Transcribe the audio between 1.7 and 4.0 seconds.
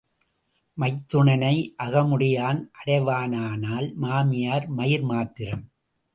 அகமுடையான் அடைவானால்